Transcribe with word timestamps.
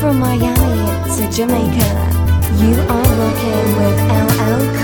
From 0.00 0.18
Miami 0.18 0.86
to 1.16 1.30
Jamaica, 1.30 1.90
you 2.60 2.74
are 2.94 3.10
rocking 3.20 3.68
with 3.78 3.98
LL 4.10 4.83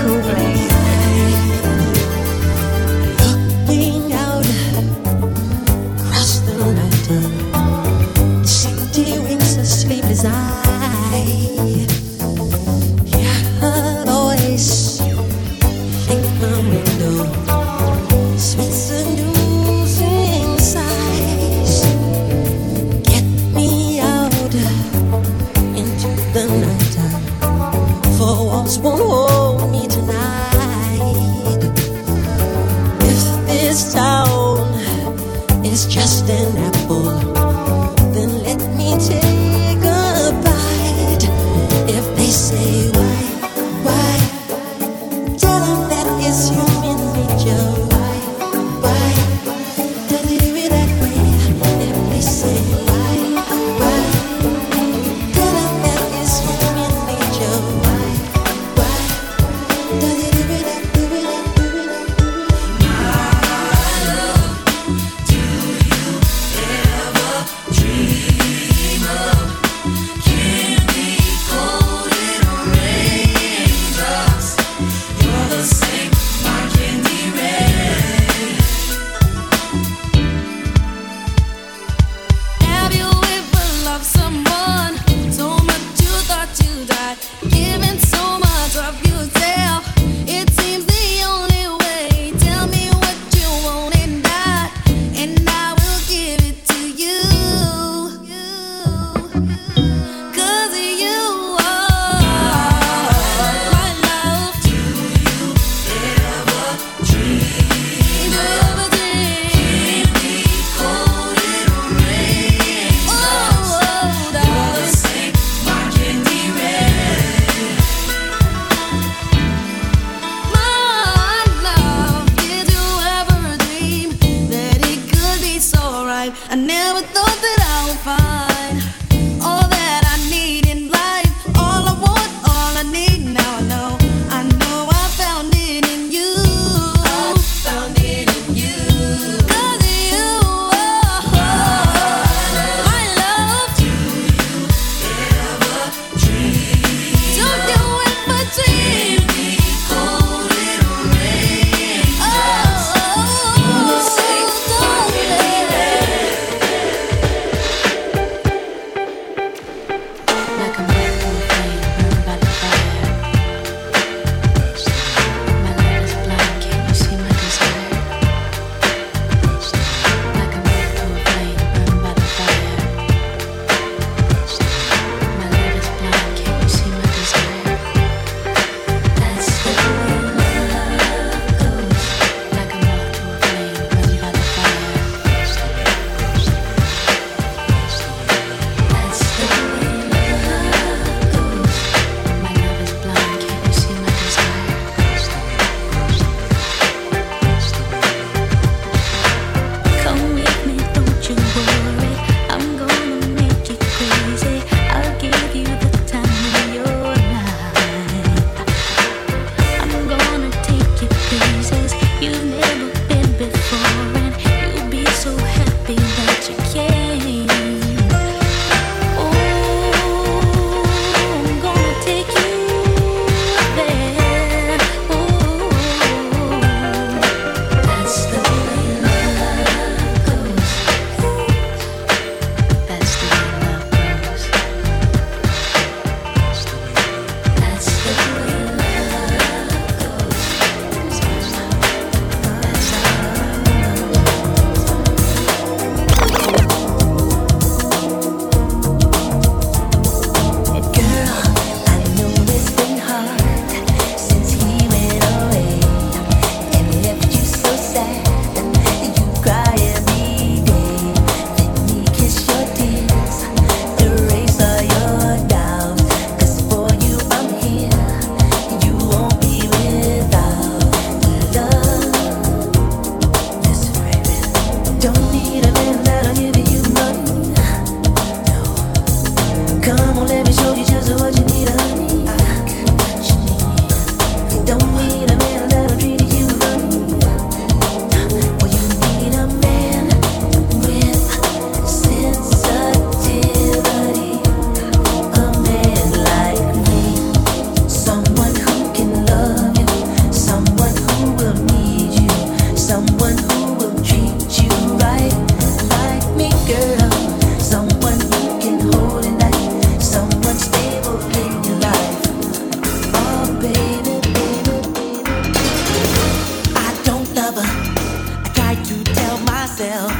myself, 319.81 320.13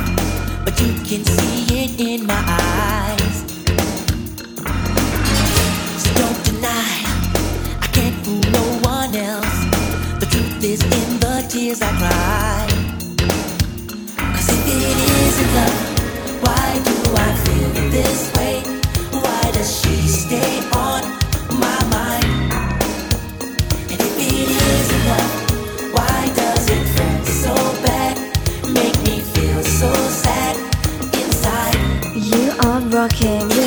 but 0.66 0.80
you 0.82 0.94
can 1.06 1.24
see 1.24 1.84
it 1.84 2.00
in 2.00 2.26
my 2.26 2.44
eyes. 2.48 3.38
So 6.02 6.14
don't 6.16 6.44
deny, 6.44 7.04
I 7.80 7.88
can't 7.94 8.16
fool 8.26 8.42
no 8.52 8.66
one 8.90 9.16
else. 9.16 9.58
The 10.20 10.28
truth 10.32 10.64
is 10.64 10.82
in 10.84 11.20
the 11.20 11.46
tears 11.48 11.82
I 11.82 11.92
cry. 12.00 12.68
Cause 14.34 14.50
if 14.50 14.68
it 14.68 14.98
isn't 15.28 15.54
love, 15.58 16.44
why 16.44 16.82
do 16.88 16.96
I 17.16 17.30
feel 17.44 17.90
this 17.92 18.34
way? 18.36 18.51
Rocking 33.02 33.61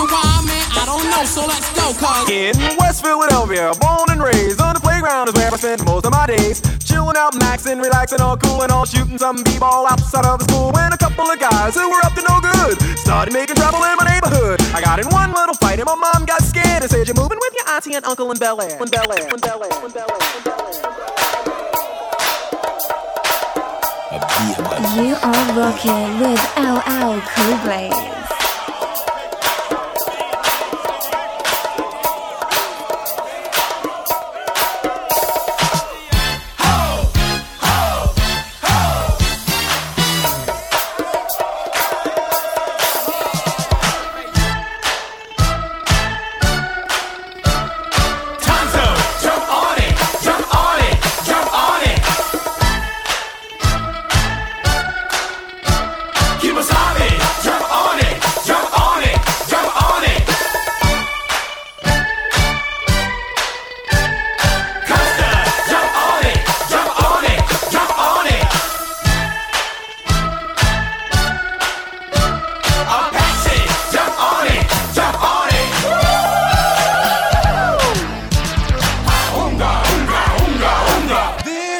and 0.00 0.10
why, 0.10 0.40
man, 0.48 0.66
I 0.72 0.84
don't 0.88 1.04
know, 1.04 1.24
so 1.28 1.44
let's 1.44 1.68
go, 1.76 1.92
cuz. 1.92 2.24
Yeah, 2.30 2.56
West 2.80 3.04
Philadelphia, 3.04 3.72
born 3.80 4.08
and 4.08 4.22
raised 4.22 4.60
on 4.60 4.74
the 4.74 4.80
playground 4.80 5.28
is 5.28 5.34
where 5.34 5.52
I 5.52 5.56
spend 5.56 5.84
most 5.84 6.06
of 6.06 6.12
my 6.12 6.26
days. 6.26 6.62
Chilling 6.84 7.16
out, 7.16 7.34
maxing, 7.34 7.82
relaxing, 7.82 8.20
all 8.20 8.36
cool 8.36 8.62
and 8.62 8.72
all 8.72 8.84
shooting 8.84 9.18
some 9.18 9.42
b-ball 9.44 9.86
outside 9.86 10.24
of 10.24 10.38
the 10.40 10.44
school. 10.48 10.72
When 10.72 10.92
a 10.92 10.96
couple 10.96 11.28
of 11.28 11.38
guys 11.38 11.74
who 11.74 11.88
were 11.90 12.00
up 12.04 12.14
to 12.14 12.22
no 12.24 12.40
good 12.40 12.80
started 12.98 13.32
making 13.32 13.56
trouble 13.56 13.84
in 13.84 13.96
my 13.96 14.06
neighborhood. 14.08 14.60
I 14.74 14.80
got 14.80 14.98
in 14.98 15.08
one 15.10 15.32
little 15.32 15.54
fight 15.54 15.78
and 15.78 15.86
my 15.86 15.94
mom 15.94 16.24
got 16.24 16.42
scared 16.42 16.82
and 16.82 16.90
said, 16.90 17.06
You're 17.06 17.16
moving 17.16 17.38
with 17.40 17.54
your 17.54 17.68
auntie 17.68 17.94
and 17.94 18.04
uncle 18.04 18.30
in 18.32 18.38
Bel 18.38 18.60
Air. 18.60 18.80
In 18.80 18.88
Bel 18.88 19.12
Air, 19.12 19.28
in 19.28 19.40
Bel 19.40 19.62
Air, 19.62 19.84
in 19.84 19.92
Bel 19.92 20.10
Air, 20.10 20.36
in 20.36 20.44
Bel 20.44 20.60
Air. 20.66 21.00
You 24.96 25.14
are 25.14 25.46
rocking 25.54 26.20
with 26.20 26.40
LL 26.56 27.20
Cool 27.20 27.56
Blade. 27.64 28.09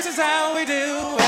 This 0.00 0.14
is 0.14 0.16
how 0.16 0.54
we 0.56 0.64
do 0.64 1.19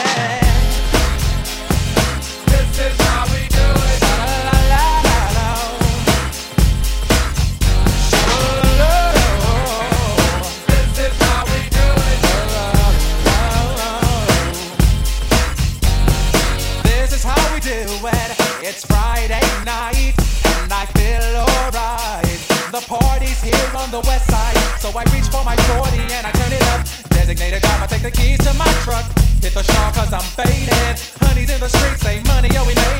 the 28.02 28.11
keys 28.11 28.38
to 28.38 28.52
my 28.54 28.66
truck. 28.82 29.06
Hit 29.40 29.54
the 29.54 29.62
shop 29.62 29.94
cause 29.94 30.12
I'm 30.12 30.26
faded. 30.35 30.99
Honey's 31.23 31.50
in 31.50 31.61
the 31.61 31.68
streets, 31.68 32.02
say 32.02 32.21
money, 32.25 32.50
oh 32.59 32.66
we 32.66 32.75
know 32.75 32.91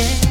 again. 0.00 0.29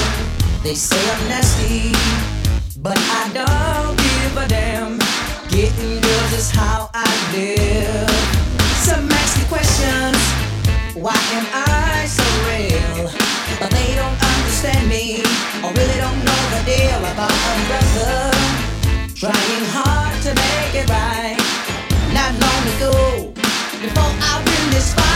They 0.62 0.75
say 0.75 1.01
I'm 1.11 1.29
nasty, 1.29 1.92
but 2.79 2.99
I 2.99 3.31
don't 3.33 3.97
give 3.97 4.37
a 4.37 4.47
damn. 4.47 4.99
Getting 5.49 6.01
girls 6.01 6.33
is 6.35 6.51
how 6.51 6.90
I 6.94 7.09
live. 7.33 8.11
Some 8.87 9.11
ask 9.11 9.38
me 9.38 9.44
questions. 9.49 10.18
Why 10.94 11.18
am 11.35 11.47
I 11.53 12.07
so 12.07 12.23
real? 12.47 13.11
But 13.59 13.70
they 13.70 13.94
don't 13.97 14.18
understand 14.23 14.88
me, 14.88 15.23
or 15.64 15.73
really 15.73 15.99
don't 15.99 16.20
know 16.23 16.42
the 16.55 16.62
deal 16.68 17.01
about 17.11 17.33
a 17.33 17.55
brother. 17.66 18.31
Trying 19.14 19.64
hard 19.75 20.14
to 20.23 20.31
make 20.35 20.75
it 20.79 20.88
right. 20.90 21.38
Not 22.12 22.31
long 22.38 22.62
ago, 22.77 23.33
before 23.81 24.12
I 24.31 24.42
win 24.44 24.70
this 24.70 24.92
fight, 24.94 25.13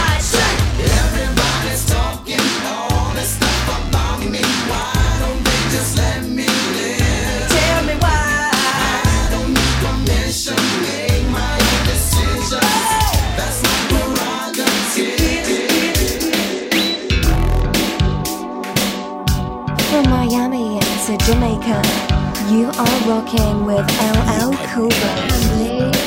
Jamaica, 21.29 21.79
you 22.49 22.69
are 22.69 22.99
rocking 23.07 23.63
with 23.63 23.85
LL 24.01 24.51
Cool 24.73 24.89
J. 24.89 25.98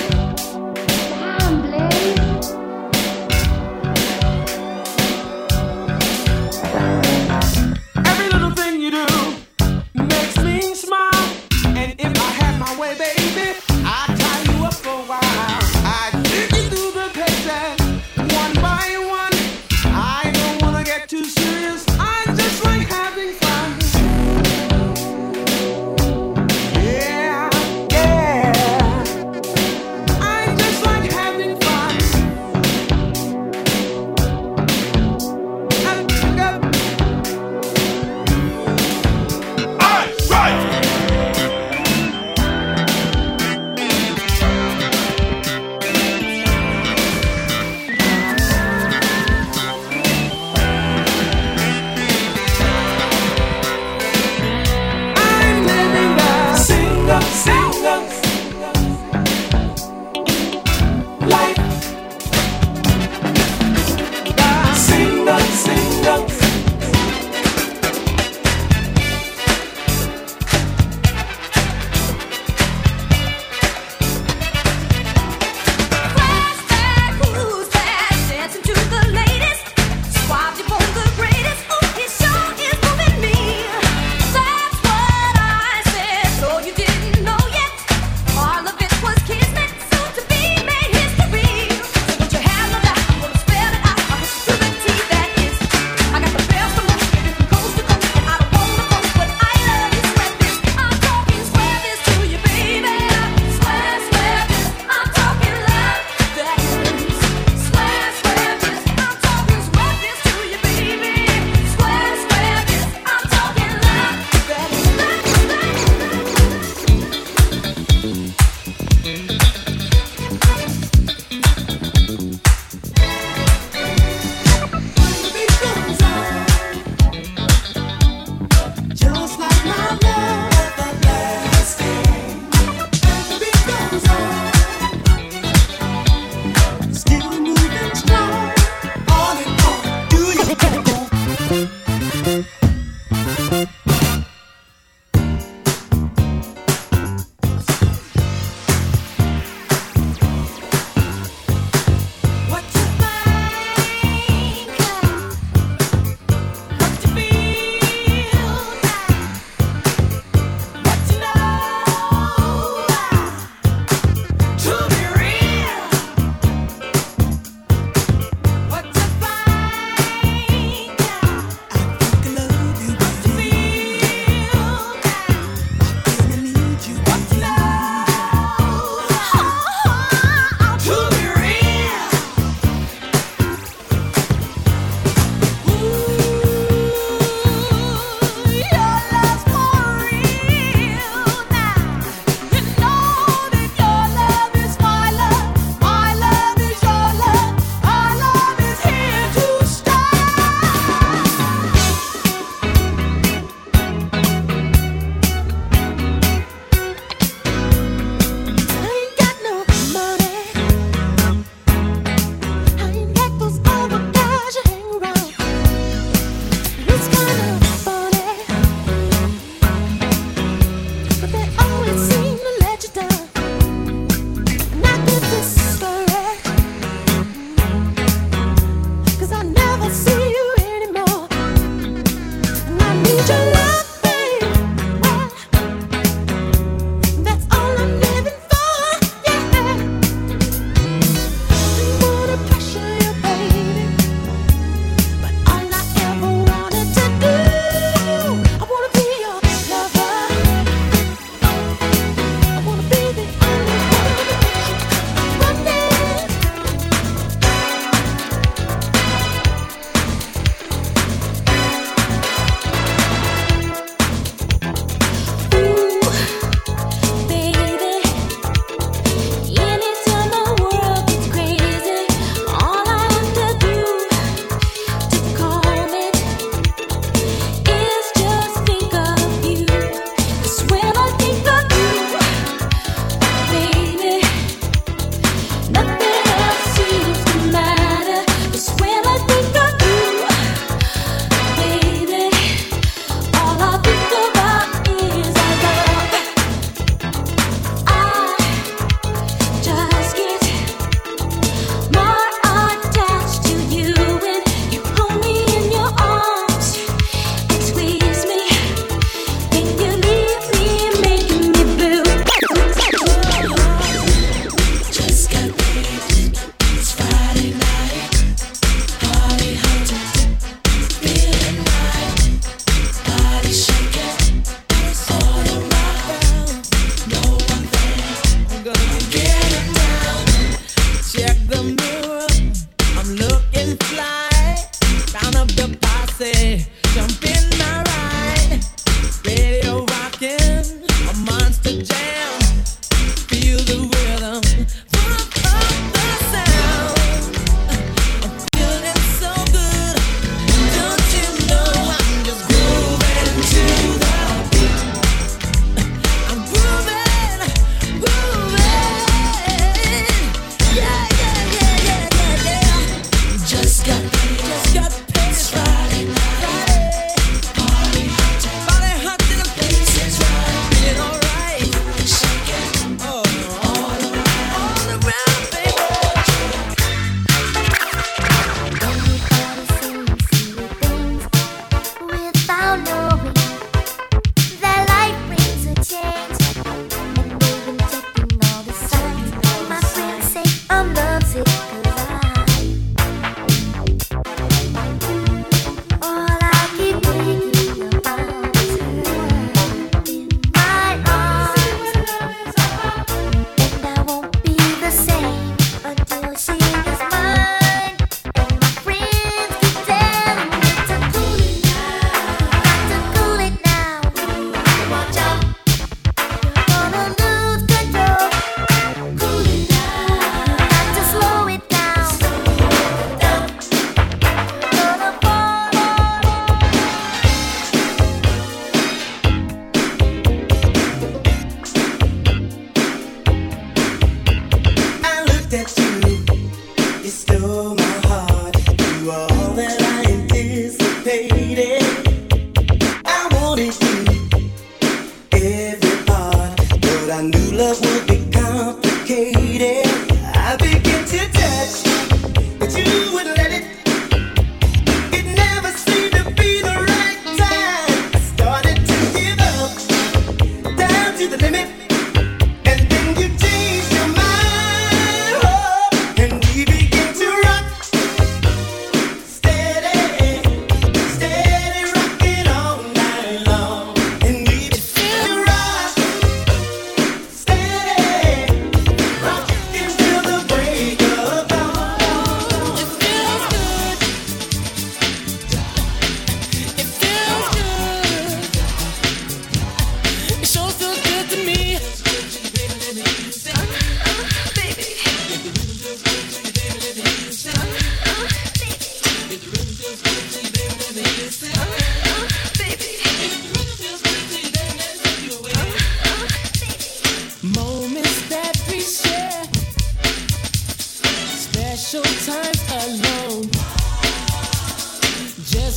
that 435.53 435.82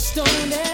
Just 0.05 0.64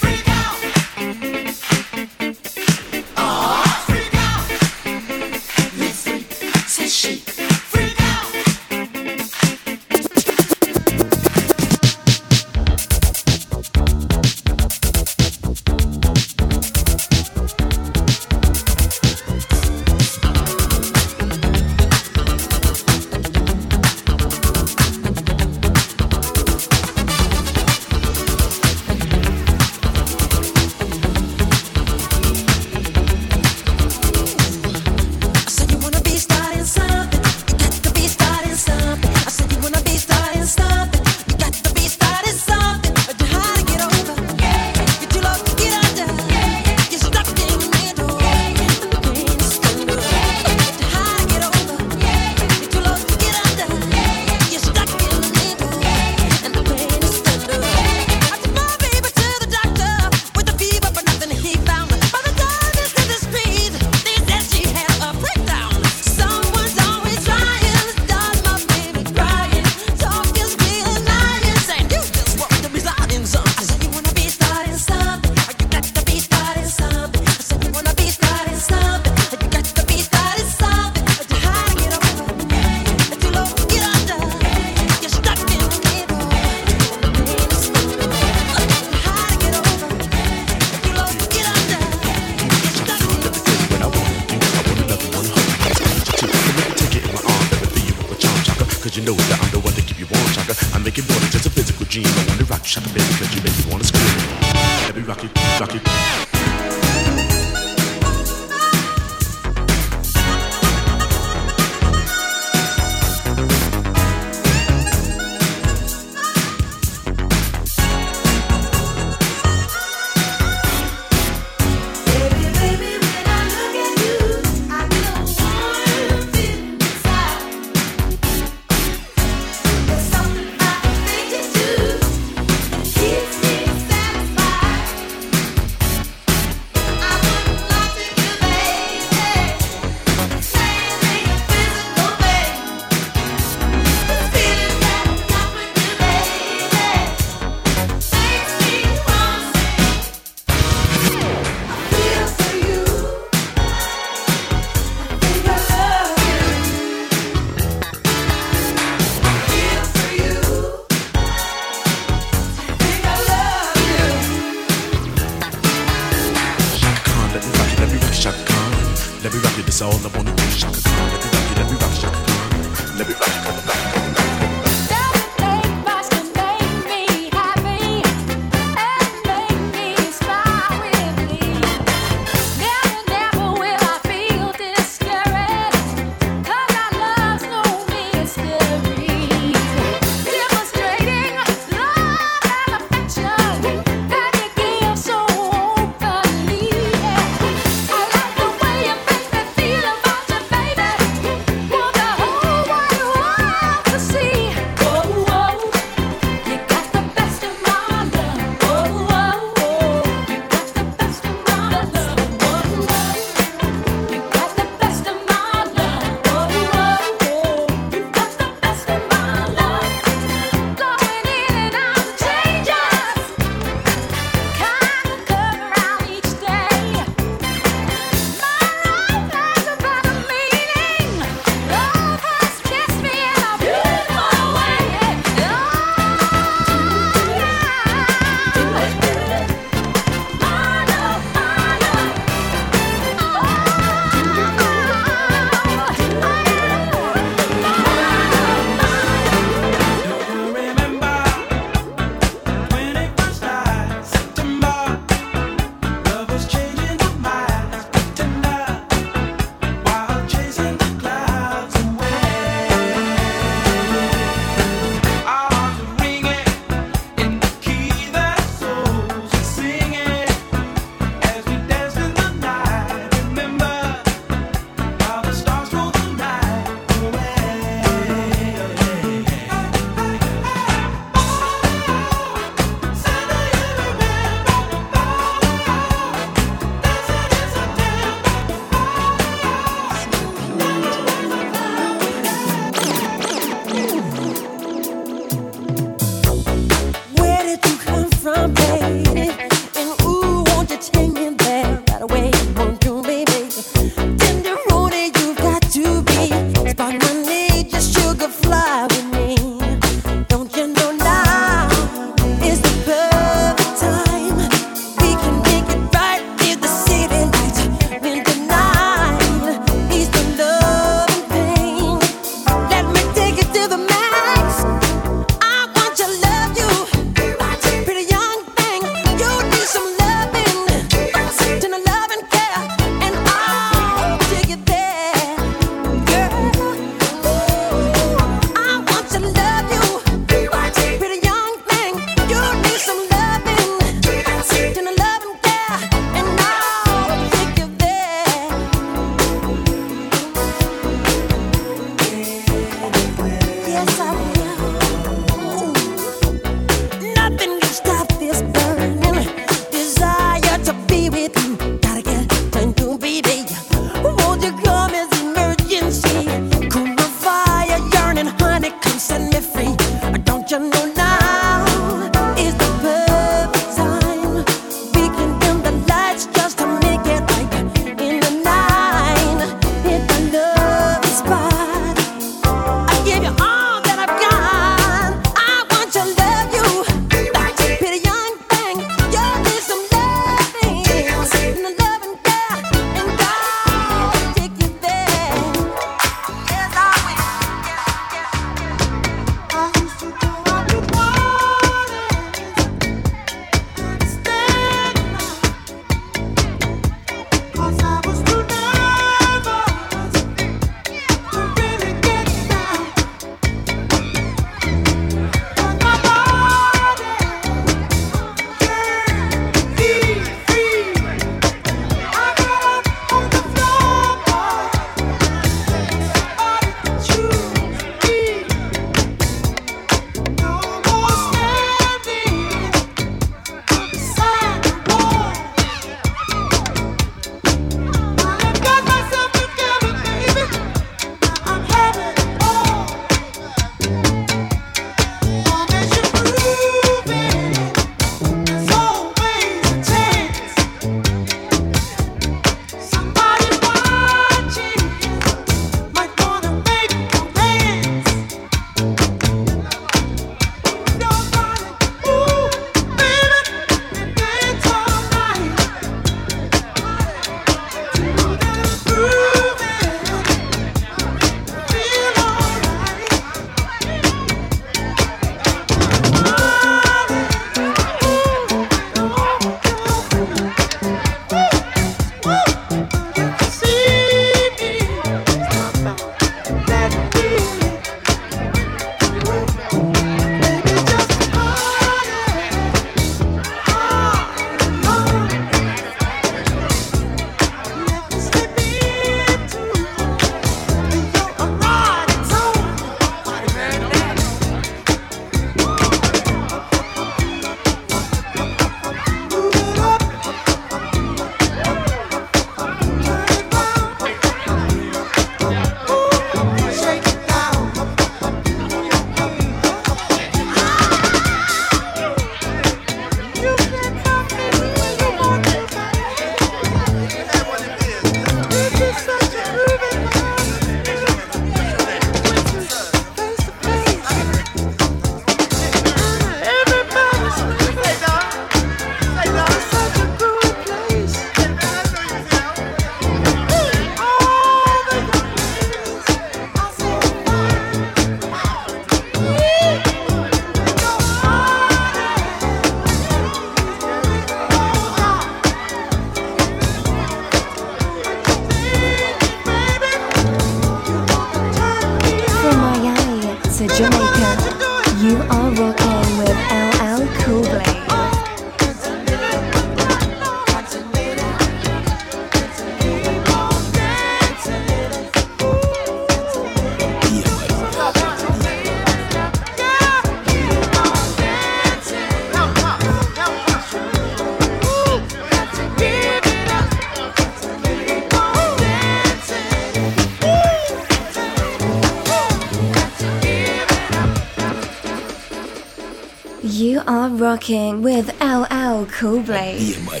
rocking 597.30 597.80
with 597.80 598.08
LL 598.20 598.86
Cool 598.86 599.20
Blade. 599.22 599.60
Yeah. 599.60 600.00